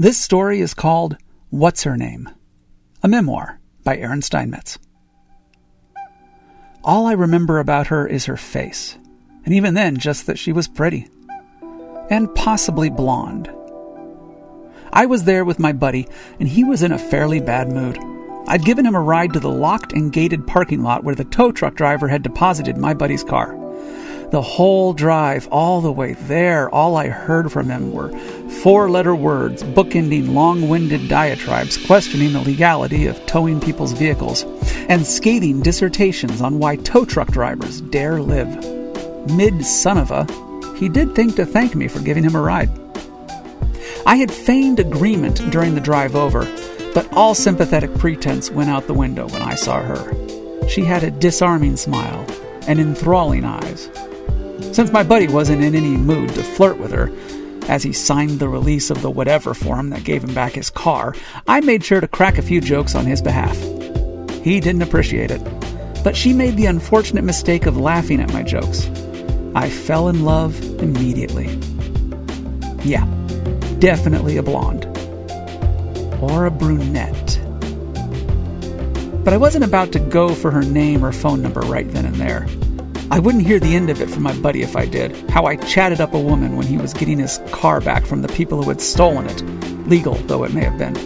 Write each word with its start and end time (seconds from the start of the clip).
This 0.00 0.16
story 0.16 0.62
is 0.62 0.72
called 0.72 1.18
What's 1.50 1.82
Her 1.82 1.94
Name? 1.94 2.30
A 3.02 3.08
memoir 3.08 3.60
by 3.84 3.98
Aaron 3.98 4.22
Steinmetz. 4.22 4.78
All 6.82 7.04
I 7.04 7.12
remember 7.12 7.58
about 7.58 7.88
her 7.88 8.06
is 8.06 8.24
her 8.24 8.38
face, 8.38 8.96
and 9.44 9.52
even 9.52 9.74
then, 9.74 9.98
just 9.98 10.26
that 10.26 10.38
she 10.38 10.52
was 10.52 10.68
pretty. 10.68 11.08
And 12.08 12.34
possibly 12.34 12.88
blonde. 12.88 13.52
I 14.90 15.04
was 15.04 15.24
there 15.24 15.44
with 15.44 15.58
my 15.58 15.72
buddy, 15.72 16.08
and 16.38 16.48
he 16.48 16.64
was 16.64 16.82
in 16.82 16.92
a 16.92 16.98
fairly 16.98 17.42
bad 17.42 17.70
mood. 17.70 17.98
I'd 18.48 18.64
given 18.64 18.86
him 18.86 18.94
a 18.94 19.02
ride 19.02 19.34
to 19.34 19.38
the 19.38 19.50
locked 19.50 19.92
and 19.92 20.10
gated 20.10 20.46
parking 20.46 20.82
lot 20.82 21.04
where 21.04 21.14
the 21.14 21.24
tow 21.24 21.52
truck 21.52 21.74
driver 21.74 22.08
had 22.08 22.22
deposited 22.22 22.78
my 22.78 22.94
buddy's 22.94 23.22
car. 23.22 23.54
The 24.30 24.42
whole 24.42 24.92
drive, 24.92 25.48
all 25.50 25.80
the 25.80 25.90
way 25.90 26.12
there, 26.12 26.72
all 26.72 26.96
I 26.96 27.08
heard 27.08 27.50
from 27.50 27.68
him 27.68 27.90
were 27.90 28.16
four 28.62 28.88
letter 28.88 29.12
words 29.12 29.64
bookending 29.64 30.32
long 30.34 30.68
winded 30.68 31.08
diatribes 31.08 31.76
questioning 31.84 32.32
the 32.32 32.40
legality 32.40 33.06
of 33.06 33.26
towing 33.26 33.60
people's 33.60 33.90
vehicles, 33.90 34.44
and 34.88 35.04
scathing 35.04 35.62
dissertations 35.62 36.40
on 36.40 36.60
why 36.60 36.76
tow 36.76 37.04
truck 37.04 37.32
drivers 37.32 37.80
dare 37.80 38.20
live. 38.20 38.48
Mid 39.32 39.66
son 39.66 39.98
of 39.98 40.12
a, 40.12 40.24
he 40.76 40.88
did 40.88 41.16
think 41.16 41.34
to 41.34 41.44
thank 41.44 41.74
me 41.74 41.88
for 41.88 41.98
giving 41.98 42.22
him 42.22 42.36
a 42.36 42.40
ride. 42.40 42.70
I 44.06 44.14
had 44.14 44.30
feigned 44.30 44.78
agreement 44.78 45.50
during 45.50 45.74
the 45.74 45.80
drive 45.80 46.14
over, 46.14 46.44
but 46.94 47.12
all 47.14 47.34
sympathetic 47.34 47.92
pretense 47.96 48.48
went 48.48 48.70
out 48.70 48.86
the 48.86 48.94
window 48.94 49.26
when 49.28 49.42
I 49.42 49.56
saw 49.56 49.82
her. 49.82 50.68
She 50.68 50.84
had 50.84 51.02
a 51.02 51.10
disarming 51.10 51.76
smile 51.76 52.24
and 52.68 52.78
enthralling 52.78 53.44
eyes. 53.44 53.90
Since 54.72 54.92
my 54.92 55.02
buddy 55.02 55.28
wasn't 55.28 55.62
in 55.62 55.74
any 55.74 55.96
mood 55.96 56.30
to 56.30 56.42
flirt 56.42 56.78
with 56.78 56.92
her, 56.92 57.10
as 57.68 57.82
he 57.82 57.92
signed 57.92 58.38
the 58.38 58.48
release 58.48 58.90
of 58.90 59.02
the 59.02 59.10
whatever 59.10 59.54
form 59.54 59.90
that 59.90 60.04
gave 60.04 60.24
him 60.24 60.34
back 60.34 60.52
his 60.52 60.70
car, 60.70 61.14
I 61.46 61.60
made 61.60 61.84
sure 61.84 62.00
to 62.00 62.08
crack 62.08 62.38
a 62.38 62.42
few 62.42 62.60
jokes 62.60 62.94
on 62.94 63.06
his 63.06 63.22
behalf. 63.22 63.56
He 64.42 64.60
didn't 64.60 64.82
appreciate 64.82 65.30
it, 65.30 65.42
but 66.02 66.16
she 66.16 66.32
made 66.32 66.56
the 66.56 66.66
unfortunate 66.66 67.24
mistake 67.24 67.66
of 67.66 67.76
laughing 67.76 68.20
at 68.20 68.32
my 68.32 68.42
jokes. 68.42 68.86
I 69.54 69.68
fell 69.68 70.08
in 70.08 70.24
love 70.24 70.60
immediately. 70.80 71.46
Yeah, 72.82 73.04
definitely 73.78 74.36
a 74.36 74.42
blonde. 74.42 74.86
Or 76.22 76.46
a 76.46 76.50
brunette. 76.50 77.40
But 79.24 79.34
I 79.34 79.36
wasn't 79.36 79.64
about 79.64 79.92
to 79.92 79.98
go 79.98 80.34
for 80.34 80.50
her 80.50 80.62
name 80.62 81.04
or 81.04 81.12
phone 81.12 81.42
number 81.42 81.60
right 81.60 81.88
then 81.90 82.06
and 82.06 82.16
there. 82.16 82.46
I 83.12 83.18
wouldn't 83.18 83.44
hear 83.44 83.58
the 83.58 83.74
end 83.74 83.90
of 83.90 84.00
it 84.00 84.08
from 84.08 84.22
my 84.22 84.32
buddy 84.34 84.62
if 84.62 84.76
I 84.76 84.86
did. 84.86 85.28
How 85.30 85.44
I 85.44 85.56
chatted 85.56 86.00
up 86.00 86.14
a 86.14 86.20
woman 86.20 86.56
when 86.56 86.68
he 86.68 86.76
was 86.76 86.94
getting 86.94 87.18
his 87.18 87.40
car 87.50 87.80
back 87.80 88.06
from 88.06 88.22
the 88.22 88.28
people 88.28 88.62
who 88.62 88.68
had 88.68 88.80
stolen 88.80 89.26
it, 89.26 89.42
legal 89.88 90.14
though 90.14 90.44
it 90.44 90.54
may 90.54 90.62
have 90.62 90.78
been. 90.78 90.96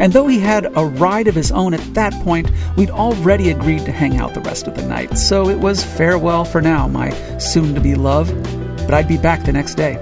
And 0.00 0.12
though 0.12 0.28
he 0.28 0.38
had 0.38 0.66
a 0.76 0.84
ride 0.84 1.26
of 1.26 1.34
his 1.34 1.50
own 1.50 1.74
at 1.74 1.94
that 1.94 2.12
point, 2.22 2.48
we'd 2.76 2.90
already 2.90 3.50
agreed 3.50 3.84
to 3.86 3.92
hang 3.92 4.18
out 4.18 4.34
the 4.34 4.40
rest 4.42 4.68
of 4.68 4.76
the 4.76 4.86
night, 4.86 5.18
so 5.18 5.48
it 5.48 5.58
was 5.58 5.82
farewell 5.82 6.44
for 6.44 6.62
now, 6.62 6.86
my 6.86 7.10
soon 7.38 7.74
to 7.74 7.80
be 7.80 7.96
love, 7.96 8.28
but 8.84 8.94
I'd 8.94 9.08
be 9.08 9.18
back 9.18 9.44
the 9.44 9.52
next 9.52 9.74
day. 9.74 9.96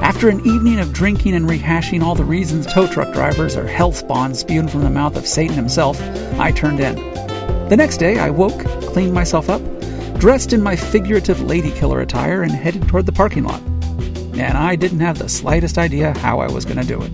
After 0.00 0.28
an 0.28 0.46
evening 0.46 0.78
of 0.78 0.92
drinking 0.92 1.34
and 1.34 1.48
rehashing 1.48 2.04
all 2.04 2.14
the 2.14 2.24
reasons 2.24 2.66
tow 2.66 2.86
truck 2.86 3.12
drivers 3.12 3.56
are 3.56 3.66
hell 3.66 3.90
spawn 3.90 4.36
spewing 4.36 4.68
from 4.68 4.82
the 4.82 4.90
mouth 4.90 5.16
of 5.16 5.26
Satan 5.26 5.56
himself, 5.56 6.00
I 6.38 6.52
turned 6.52 6.78
in. 6.78 6.94
The 7.68 7.76
next 7.76 7.96
day, 7.96 8.20
I 8.20 8.30
woke, 8.30 8.60
cleaned 8.92 9.12
myself 9.12 9.50
up, 9.50 9.60
dressed 10.20 10.52
in 10.52 10.62
my 10.62 10.76
figurative 10.76 11.40
lady 11.40 11.70
killer 11.70 12.02
attire, 12.02 12.42
and 12.42 12.52
headed 12.52 12.86
toward 12.86 13.06
the 13.06 13.12
parking 13.12 13.42
lot. 13.42 13.62
And 14.36 14.58
I 14.58 14.76
didn't 14.76 15.00
have 15.00 15.18
the 15.18 15.30
slightest 15.30 15.78
idea 15.78 16.16
how 16.18 16.40
I 16.40 16.46
was 16.46 16.66
going 16.66 16.76
to 16.76 16.86
do 16.86 17.00
it. 17.00 17.10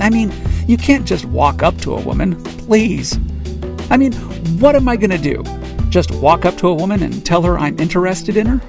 I 0.00 0.10
mean, 0.10 0.32
you 0.66 0.76
can't 0.76 1.06
just 1.06 1.24
walk 1.26 1.62
up 1.62 1.78
to 1.82 1.94
a 1.94 2.00
woman, 2.00 2.42
please. 2.42 3.16
I 3.88 3.96
mean, 3.96 4.12
what 4.58 4.74
am 4.74 4.88
I 4.88 4.96
going 4.96 5.10
to 5.10 5.16
do? 5.18 5.44
Just 5.90 6.10
walk 6.10 6.44
up 6.44 6.56
to 6.56 6.66
a 6.66 6.74
woman 6.74 7.04
and 7.04 7.24
tell 7.24 7.42
her 7.42 7.56
I'm 7.56 7.78
interested 7.78 8.36
in 8.36 8.48
her? 8.48 8.60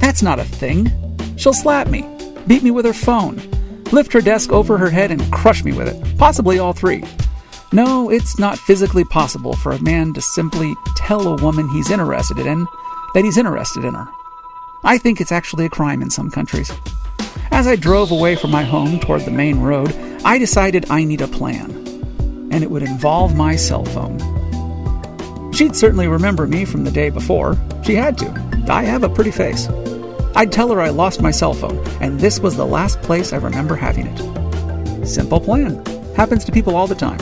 That's 0.00 0.22
not 0.22 0.38
a 0.38 0.44
thing. 0.44 0.92
She'll 1.38 1.54
slap 1.54 1.88
me, 1.88 2.02
beat 2.46 2.62
me 2.62 2.72
with 2.72 2.84
her 2.84 2.92
phone, 2.92 3.40
lift 3.90 4.12
her 4.12 4.20
desk 4.20 4.52
over 4.52 4.76
her 4.76 4.90
head, 4.90 5.10
and 5.10 5.32
crush 5.32 5.64
me 5.64 5.72
with 5.72 5.88
it, 5.88 6.18
possibly 6.18 6.58
all 6.58 6.74
three. 6.74 7.02
No, 7.72 8.10
it's 8.10 8.38
not 8.38 8.58
physically 8.58 9.04
possible 9.04 9.54
for 9.54 9.72
a 9.72 9.82
man 9.82 10.12
to 10.12 10.20
simply 10.20 10.74
tell 10.94 11.26
a 11.26 11.42
woman 11.42 11.70
he's 11.70 11.90
interested 11.90 12.46
in 12.46 12.66
that 13.14 13.24
he's 13.24 13.38
interested 13.38 13.84
in 13.84 13.94
her. 13.94 14.06
I 14.84 14.98
think 14.98 15.20
it's 15.20 15.32
actually 15.32 15.64
a 15.64 15.70
crime 15.70 16.02
in 16.02 16.10
some 16.10 16.30
countries. 16.30 16.70
As 17.50 17.66
I 17.66 17.76
drove 17.76 18.10
away 18.10 18.36
from 18.36 18.50
my 18.50 18.64
home 18.64 19.00
toward 19.00 19.22
the 19.22 19.30
main 19.30 19.60
road, 19.60 19.94
I 20.24 20.38
decided 20.38 20.90
I 20.90 21.04
need 21.04 21.22
a 21.22 21.28
plan, 21.28 21.70
and 22.50 22.62
it 22.62 22.70
would 22.70 22.82
involve 22.82 23.34
my 23.34 23.56
cell 23.56 23.84
phone. 23.84 24.18
She'd 25.52 25.76
certainly 25.76 26.08
remember 26.08 26.46
me 26.46 26.64
from 26.64 26.84
the 26.84 26.90
day 26.90 27.10
before. 27.10 27.56
She 27.84 27.94
had 27.94 28.18
to. 28.18 28.66
I 28.68 28.82
have 28.82 29.04
a 29.04 29.08
pretty 29.08 29.30
face. 29.30 29.68
I'd 30.34 30.50
tell 30.50 30.72
her 30.72 30.80
I 30.80 30.88
lost 30.88 31.22
my 31.22 31.30
cell 31.30 31.54
phone, 31.54 31.78
and 32.00 32.18
this 32.18 32.40
was 32.40 32.56
the 32.56 32.66
last 32.66 33.00
place 33.02 33.32
I 33.32 33.36
remember 33.36 33.76
having 33.76 34.06
it. 34.08 35.06
Simple 35.06 35.38
plan. 35.38 35.84
Happens 36.16 36.44
to 36.44 36.52
people 36.52 36.74
all 36.74 36.88
the 36.88 36.94
time. 36.94 37.20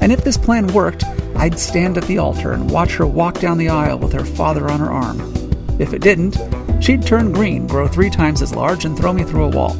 And 0.00 0.12
if 0.12 0.24
this 0.24 0.38
plan 0.38 0.66
worked, 0.68 1.04
I'd 1.36 1.58
stand 1.58 1.96
at 1.96 2.04
the 2.04 2.18
altar 2.18 2.52
and 2.52 2.70
watch 2.70 2.96
her 2.96 3.06
walk 3.06 3.38
down 3.38 3.58
the 3.58 3.68
aisle 3.68 3.98
with 3.98 4.12
her 4.12 4.24
father 4.24 4.70
on 4.70 4.80
her 4.80 4.90
arm. 4.90 5.20
If 5.78 5.92
it 5.92 6.02
didn't, 6.02 6.38
she'd 6.82 7.06
turn 7.06 7.32
green, 7.32 7.66
grow 7.66 7.86
three 7.86 8.10
times 8.10 8.42
as 8.42 8.54
large, 8.54 8.84
and 8.84 8.96
throw 8.96 9.12
me 9.12 9.24
through 9.24 9.44
a 9.44 9.48
wall. 9.48 9.74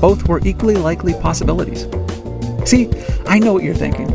Both 0.00 0.28
were 0.28 0.40
equally 0.44 0.76
likely 0.76 1.14
possibilities. 1.14 1.86
See, 2.64 2.90
I 3.26 3.38
know 3.38 3.52
what 3.52 3.64
you're 3.64 3.74
thinking. 3.74 4.08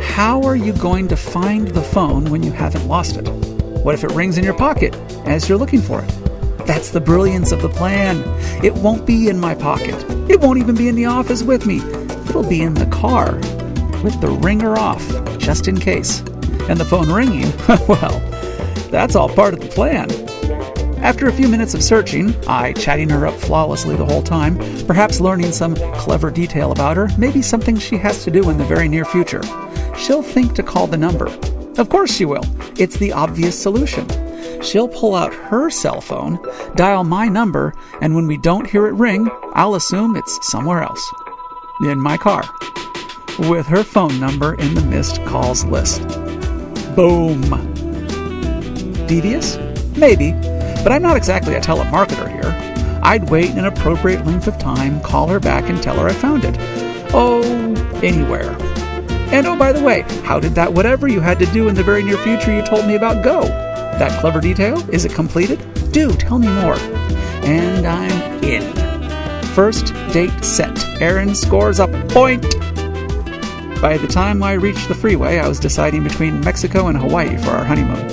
How 0.00 0.42
are 0.42 0.56
you 0.56 0.72
going 0.72 1.08
to 1.08 1.16
find 1.16 1.68
the 1.68 1.82
phone 1.82 2.26
when 2.26 2.42
you 2.42 2.52
haven't 2.52 2.86
lost 2.86 3.16
it? 3.16 3.28
What 3.84 3.94
if 3.94 4.04
it 4.04 4.12
rings 4.12 4.38
in 4.38 4.44
your 4.44 4.54
pocket 4.54 4.94
as 5.26 5.48
you're 5.48 5.58
looking 5.58 5.82
for 5.82 6.02
it? 6.02 6.08
That's 6.66 6.90
the 6.90 7.00
brilliance 7.00 7.52
of 7.52 7.62
the 7.62 7.68
plan. 7.68 8.22
It 8.64 8.74
won't 8.74 9.06
be 9.06 9.28
in 9.28 9.38
my 9.38 9.54
pocket. 9.54 9.94
It 10.30 10.40
won't 10.40 10.58
even 10.58 10.74
be 10.74 10.88
in 10.88 10.94
the 10.94 11.06
office 11.06 11.42
with 11.42 11.66
me. 11.66 11.78
It'll 12.28 12.48
be 12.48 12.62
in 12.62 12.74
the 12.74 12.86
car 12.86 13.38
with 14.04 14.20
the 14.20 14.28
ringer 14.28 14.76
off, 14.76 15.02
just 15.38 15.66
in 15.66 15.80
case. 15.80 16.20
And 16.68 16.78
the 16.78 16.84
phone 16.84 17.10
ringing, 17.10 17.50
well, 17.88 18.20
that's 18.90 19.16
all 19.16 19.28
part 19.28 19.54
of 19.54 19.60
the 19.60 19.68
plan. 19.68 20.10
After 21.02 21.26
a 21.26 21.32
few 21.32 21.48
minutes 21.48 21.74
of 21.74 21.82
searching, 21.82 22.34
I 22.46 22.74
chatting 22.74 23.08
her 23.08 23.26
up 23.26 23.34
flawlessly 23.34 23.96
the 23.96 24.04
whole 24.04 24.22
time, 24.22 24.56
perhaps 24.86 25.20
learning 25.20 25.52
some 25.52 25.74
clever 25.94 26.30
detail 26.30 26.70
about 26.70 26.96
her, 26.96 27.08
maybe 27.18 27.42
something 27.42 27.78
she 27.78 27.96
has 27.96 28.24
to 28.24 28.30
do 28.30 28.48
in 28.50 28.58
the 28.58 28.64
very 28.64 28.88
near 28.88 29.04
future, 29.04 29.42
she'll 29.96 30.22
think 30.22 30.54
to 30.54 30.62
call 30.62 30.86
the 30.86 30.96
number. 30.96 31.26
Of 31.78 31.88
course 31.88 32.14
she 32.14 32.24
will. 32.24 32.44
It's 32.78 32.96
the 32.96 33.12
obvious 33.12 33.60
solution. 33.60 34.06
She'll 34.62 34.88
pull 34.88 35.14
out 35.14 35.34
her 35.34 35.68
cell 35.70 36.00
phone, 36.00 36.38
dial 36.74 37.04
my 37.04 37.28
number, 37.28 37.74
and 38.00 38.14
when 38.14 38.26
we 38.26 38.38
don't 38.38 38.70
hear 38.70 38.86
it 38.86 38.94
ring, 38.94 39.28
I'll 39.54 39.74
assume 39.74 40.16
it's 40.16 40.50
somewhere 40.50 40.82
else. 40.82 41.12
In 41.82 42.00
my 42.00 42.16
car 42.16 42.44
with 43.38 43.66
her 43.66 43.82
phone 43.82 44.18
number 44.20 44.54
in 44.54 44.74
the 44.74 44.80
missed 44.82 45.24
calls 45.24 45.64
list. 45.64 46.02
Boom. 46.94 47.40
Devious? 49.06 49.56
Maybe, 49.96 50.32
but 50.82 50.92
I'm 50.92 51.02
not 51.02 51.16
exactly 51.16 51.54
a 51.54 51.60
telemarketer 51.60 52.30
here. 52.30 53.00
I'd 53.02 53.28
wait 53.28 53.50
an 53.50 53.66
appropriate 53.66 54.24
length 54.24 54.46
of 54.46 54.58
time, 54.58 55.00
call 55.00 55.28
her 55.28 55.40
back, 55.40 55.68
and 55.68 55.82
tell 55.82 55.96
her 55.96 56.08
I 56.08 56.12
found 56.12 56.44
it. 56.44 56.56
Oh, 57.12 57.42
anywhere. 58.02 58.56
And 59.30 59.46
oh, 59.46 59.56
by 59.56 59.72
the 59.72 59.82
way, 59.82 60.02
how 60.22 60.40
did 60.40 60.54
that 60.54 60.72
whatever 60.72 61.08
you 61.08 61.20
had 61.20 61.38
to 61.40 61.46
do 61.46 61.68
in 61.68 61.74
the 61.74 61.82
very 61.82 62.02
near 62.02 62.16
future 62.18 62.54
you 62.54 62.62
told 62.62 62.86
me 62.86 62.94
about 62.94 63.24
go? 63.24 63.42
That 63.42 64.20
clever 64.20 64.40
detail? 64.40 64.78
Is 64.90 65.04
it 65.04 65.12
completed? 65.12 65.60
Do 65.92 66.12
tell 66.12 66.38
me 66.38 66.48
more. 66.48 66.76
And 67.44 67.86
I'm 67.86 68.44
in. 68.44 68.62
First 69.54 69.94
date 70.12 70.44
set. 70.44 71.00
Aaron 71.00 71.34
scores 71.34 71.80
a 71.80 71.88
point. 72.08 72.44
By 73.84 73.98
the 73.98 74.06
time 74.06 74.42
I 74.42 74.54
reached 74.54 74.88
the 74.88 74.94
freeway, 74.94 75.38
I 75.40 75.46
was 75.46 75.60
deciding 75.60 76.04
between 76.04 76.40
Mexico 76.40 76.86
and 76.86 76.96
Hawaii 76.96 77.36
for 77.36 77.50
our 77.50 77.64
honeymoon. 77.66 78.08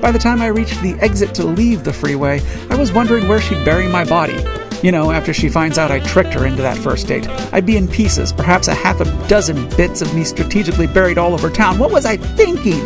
By 0.00 0.12
the 0.12 0.20
time 0.20 0.40
I 0.40 0.46
reached 0.46 0.80
the 0.82 0.94
exit 1.00 1.34
to 1.34 1.44
leave 1.44 1.82
the 1.82 1.92
freeway, 1.92 2.40
I 2.70 2.76
was 2.76 2.92
wondering 2.92 3.26
where 3.26 3.40
she'd 3.40 3.64
bury 3.64 3.88
my 3.88 4.04
body. 4.04 4.40
You 4.84 4.92
know, 4.92 5.10
after 5.10 5.34
she 5.34 5.48
finds 5.48 5.78
out 5.78 5.90
I 5.90 5.98
tricked 5.98 6.32
her 6.34 6.46
into 6.46 6.62
that 6.62 6.78
first 6.78 7.08
date. 7.08 7.28
I'd 7.52 7.66
be 7.66 7.76
in 7.76 7.88
pieces, 7.88 8.32
perhaps 8.32 8.68
a 8.68 8.74
half 8.76 9.00
a 9.00 9.26
dozen 9.26 9.68
bits 9.70 10.00
of 10.00 10.14
me 10.14 10.22
strategically 10.22 10.86
buried 10.86 11.18
all 11.18 11.34
over 11.34 11.50
town. 11.50 11.80
What 11.80 11.90
was 11.90 12.06
I 12.06 12.16
thinking? 12.16 12.80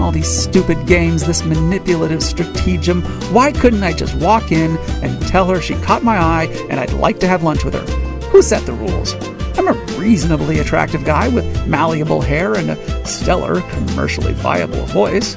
All 0.00 0.12
these 0.12 0.34
stupid 0.34 0.86
games, 0.86 1.26
this 1.26 1.44
manipulative 1.44 2.22
stratagem. 2.22 3.02
Why 3.34 3.52
couldn't 3.52 3.82
I 3.82 3.92
just 3.92 4.14
walk 4.14 4.50
in 4.50 4.78
and 5.02 5.20
tell 5.28 5.44
her 5.48 5.60
she 5.60 5.74
caught 5.82 6.02
my 6.02 6.16
eye 6.16 6.46
and 6.70 6.80
I'd 6.80 6.94
like 6.94 7.20
to 7.20 7.28
have 7.28 7.42
lunch 7.42 7.66
with 7.66 7.74
her? 7.74 8.28
Who 8.28 8.40
set 8.40 8.64
the 8.64 8.72
rules? 8.72 9.14
I'm 9.58 9.68
a 9.68 9.72
reasonably 9.98 10.58
attractive 10.58 11.04
guy 11.04 11.28
with 11.28 11.66
malleable 11.66 12.20
hair 12.20 12.54
and 12.54 12.70
a 12.70 13.06
stellar, 13.06 13.60
commercially 13.62 14.34
viable 14.34 14.84
voice. 14.86 15.34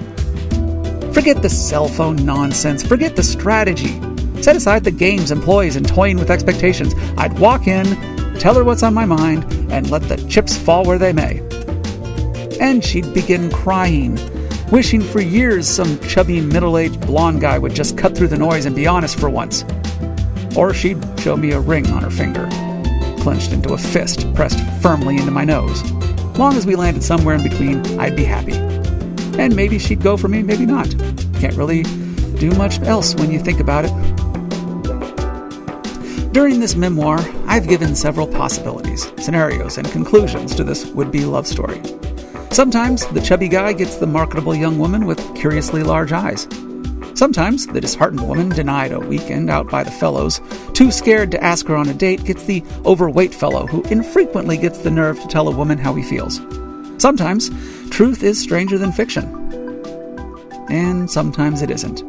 Forget 1.14 1.42
the 1.42 1.50
cell 1.50 1.88
phone 1.88 2.16
nonsense. 2.18 2.84
Forget 2.84 3.16
the 3.16 3.24
strategy. 3.24 4.00
Set 4.42 4.56
aside 4.56 4.84
the 4.84 4.92
games, 4.92 5.32
employees, 5.32 5.76
and 5.76 5.88
toying 5.88 6.18
with 6.18 6.30
expectations. 6.30 6.94
I'd 7.18 7.38
walk 7.40 7.68
in, 7.68 7.86
tell 8.40 8.54
her 8.56 8.64
what's 8.64 8.84
on 8.84 8.94
my 8.94 9.06
mind, 9.06 9.44
and 9.72 9.90
let 9.90 10.04
the 10.04 10.18
chips 10.30 10.58
fall 10.58 10.86
where 10.86 10.98
they 10.98 11.12
may. 11.12 11.42
And 12.62 12.84
she'd 12.84 13.14
begin 13.14 13.50
crying, 13.52 14.18
wishing 14.72 15.02
for 15.02 15.20
years 15.20 15.68
some 15.68 16.00
chubby 16.02 16.42
middle 16.42 16.78
aged 16.78 17.02
blonde 17.02 17.42
guy 17.42 17.58
would 17.58 17.74
just 17.74 17.98
cut 17.98 18.16
through 18.18 18.28
the 18.28 18.38
noise 18.38 18.66
and 18.66 18.76
be 18.76 18.88
honest 18.88 19.20
for 19.20 19.30
once. 19.30 19.66
Or 20.56 20.74
she'd 20.74 21.04
show 21.20 21.36
me 21.36 21.52
a 21.52 21.60
ring 21.60 21.88
on 21.88 22.04
her 22.04 22.10
finger, 22.10 22.48
clenched 23.20 23.52
into 23.52 23.74
a 23.74 23.78
fist 23.78 24.34
pressed 24.34 24.60
firmly 24.82 25.18
into 25.18 25.32
my 25.32 25.44
nose. 25.44 25.90
Long 26.38 26.56
as 26.56 26.66
we 26.66 26.76
landed 26.76 27.04
somewhere 27.04 27.36
in 27.36 27.44
between, 27.44 28.00
I'd 28.00 28.16
be 28.16 28.24
happy. 28.24 28.54
And 29.38 29.56
maybe 29.56 29.78
she'd 29.80 30.02
go 30.02 30.18
for 30.18 30.28
me, 30.28 30.42
maybe 30.42 30.66
not. 30.66 30.90
Can't 31.40 31.56
really 31.56 31.84
do 32.40 32.52
much 32.52 32.80
else 32.82 33.16
when 33.16 33.32
you 33.32 33.40
think 33.40 33.60
about 33.60 33.86
it. 33.86 33.92
During 36.32 36.60
this 36.60 36.76
memoir, 36.76 37.20
I've 37.48 37.68
given 37.68 37.96
several 37.96 38.28
possibilities, 38.28 39.12
scenarios, 39.18 39.78
and 39.78 39.92
conclusions 39.92 40.56
to 40.56 40.64
this 40.64 40.86
would 40.92 41.12
be 41.12 41.26
love 41.26 41.48
story. 41.48 41.82
Sometimes 42.52 43.06
the 43.08 43.22
chubby 43.22 43.48
guy 43.48 43.74
gets 43.74 43.96
the 43.98 44.08
marketable 44.08 44.56
young 44.56 44.78
woman 44.80 45.06
with 45.06 45.36
curiously 45.36 45.84
large 45.84 46.12
eyes. 46.12 46.48
Sometimes 47.20 47.68
the 47.68 47.82
disheartened 47.82 48.26
woman, 48.26 48.48
denied 48.48 48.94
a 48.94 49.00
weekend 49.02 49.50
out 49.50 49.70
by 49.70 49.84
the 49.84 49.92
fellows, 49.92 50.40
too 50.72 50.90
scared 50.90 51.32
to 51.32 51.44
ask 51.44 51.68
her 51.68 51.76
on 51.76 51.90
a 51.90 51.94
date, 51.94 52.24
gets 52.24 52.46
the 52.46 52.64
overweight 52.86 53.36
fellow 53.36 53.68
who 53.68 53.84
infrequently 53.94 54.56
gets 54.56 54.78
the 54.78 54.90
nerve 54.90 55.20
to 55.20 55.28
tell 55.28 55.50
a 55.50 55.58
woman 55.58 55.78
how 55.78 55.94
he 55.94 56.02
feels. 56.02 56.40
Sometimes 56.98 57.50
truth 57.90 58.24
is 58.24 58.40
stranger 58.40 58.78
than 58.78 58.94
fiction. 58.94 59.26
And 60.70 61.12
sometimes 61.12 61.62
it 61.62 61.70
isn't. 61.70 62.06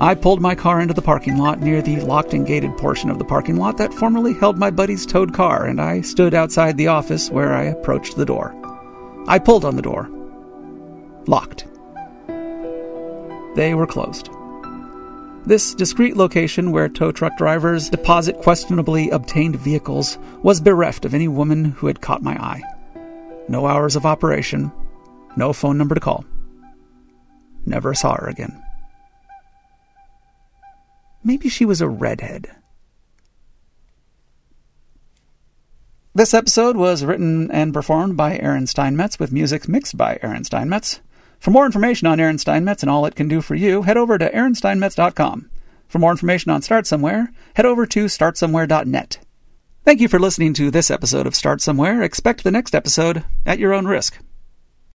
I 0.00 0.14
pulled 0.14 0.40
my 0.40 0.54
car 0.54 0.80
into 0.80 0.94
the 0.94 1.02
parking 1.02 1.36
lot 1.36 1.58
near 1.58 1.82
the 1.82 2.00
locked 2.00 2.32
and 2.32 2.46
gated 2.46 2.76
portion 2.76 3.10
of 3.10 3.18
the 3.18 3.24
parking 3.24 3.56
lot 3.56 3.78
that 3.78 3.92
formerly 3.94 4.34
held 4.34 4.58
my 4.58 4.70
buddy's 4.70 5.06
towed 5.06 5.34
car, 5.34 5.66
and 5.66 5.80
I 5.80 6.02
stood 6.02 6.34
outside 6.34 6.76
the 6.76 6.86
office 6.86 7.30
where 7.30 7.52
I 7.52 7.64
approached 7.64 8.16
the 8.16 8.26
door. 8.26 8.54
I 9.26 9.40
pulled 9.40 9.64
on 9.64 9.74
the 9.74 9.82
door. 9.82 10.08
Locked. 11.26 11.66
They 13.54 13.74
were 13.74 13.86
closed. 13.86 14.30
This 15.46 15.74
discreet 15.74 16.16
location 16.16 16.70
where 16.70 16.88
tow 16.88 17.12
truck 17.12 17.36
drivers 17.38 17.88
deposit 17.88 18.38
questionably 18.38 19.10
obtained 19.10 19.56
vehicles 19.56 20.18
was 20.42 20.60
bereft 20.60 21.04
of 21.04 21.14
any 21.14 21.28
woman 21.28 21.64
who 21.64 21.86
had 21.86 22.00
caught 22.00 22.22
my 22.22 22.34
eye. 22.34 22.62
No 23.48 23.66
hours 23.66 23.96
of 23.96 24.06
operation, 24.06 24.70
no 25.36 25.52
phone 25.52 25.78
number 25.78 25.94
to 25.94 26.00
call. 26.00 26.24
Never 27.66 27.94
saw 27.94 28.16
her 28.16 28.28
again. 28.28 28.62
Maybe 31.24 31.48
she 31.48 31.64
was 31.64 31.80
a 31.80 31.88
redhead. 31.88 32.50
This 36.14 36.34
episode 36.34 36.76
was 36.76 37.04
written 37.04 37.50
and 37.50 37.72
performed 37.72 38.16
by 38.16 38.36
Aaron 38.38 38.66
Steinmetz 38.66 39.18
with 39.18 39.32
music 39.32 39.68
mixed 39.68 39.96
by 39.96 40.18
Aaron 40.22 40.44
Steinmetz. 40.44 41.00
For 41.40 41.50
more 41.50 41.66
information 41.66 42.06
on 42.06 42.20
Aaron 42.20 42.38
Steinmetz 42.38 42.82
and 42.82 42.90
all 42.90 43.06
it 43.06 43.14
can 43.14 43.26
do 43.26 43.40
for 43.40 43.54
you, 43.54 43.82
head 43.82 43.96
over 43.96 44.18
to 44.18 44.30
aaronsteinmetz.com. 44.30 45.50
For 45.88 45.98
more 45.98 46.12
information 46.12 46.50
on 46.52 46.62
Start 46.62 46.86
Somewhere, 46.86 47.32
head 47.54 47.66
over 47.66 47.86
to 47.86 48.04
startsomewhere.net. 48.04 49.18
Thank 49.84 50.00
you 50.00 50.08
for 50.08 50.20
listening 50.20 50.52
to 50.54 50.70
this 50.70 50.90
episode 50.90 51.26
of 51.26 51.34
Start 51.34 51.62
Somewhere. 51.62 52.02
Expect 52.02 52.44
the 52.44 52.50
next 52.50 52.74
episode 52.74 53.24
at 53.46 53.58
your 53.58 53.72
own 53.72 53.86
risk. 53.86 54.18